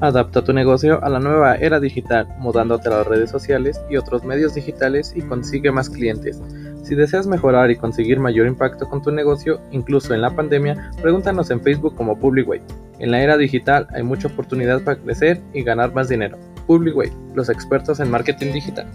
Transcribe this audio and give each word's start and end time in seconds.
Adapta 0.00 0.44
tu 0.44 0.52
negocio 0.52 1.02
a 1.02 1.08
la 1.08 1.20
nueva 1.20 1.54
era 1.54 1.80
digital, 1.80 2.28
mudándote 2.38 2.88
a 2.88 2.98
las 2.98 3.06
redes 3.06 3.30
sociales 3.30 3.80
y 3.88 3.96
otros 3.96 4.24
medios 4.24 4.54
digitales 4.54 5.14
y 5.16 5.22
consigue 5.22 5.72
más 5.72 5.88
clientes. 5.88 6.42
Si 6.82 6.94
deseas 6.94 7.26
mejorar 7.26 7.70
y 7.70 7.76
conseguir 7.76 8.20
mayor 8.20 8.46
impacto 8.46 8.88
con 8.88 9.00
tu 9.00 9.10
negocio, 9.10 9.58
incluso 9.70 10.12
en 10.12 10.20
la 10.20 10.30
pandemia, 10.30 10.90
pregúntanos 11.00 11.50
en 11.50 11.62
Facebook 11.62 11.94
como 11.94 12.18
Publicway. 12.18 12.60
En 12.98 13.10
la 13.10 13.22
era 13.22 13.38
digital 13.38 13.86
hay 13.94 14.02
mucha 14.02 14.28
oportunidad 14.28 14.82
para 14.82 14.98
crecer 14.98 15.40
y 15.54 15.62
ganar 15.62 15.94
más 15.94 16.08
dinero. 16.08 16.36
Publicway, 16.66 17.10
los 17.34 17.48
expertos 17.48 17.98
en 17.98 18.10
marketing 18.10 18.52
digital. 18.52 18.86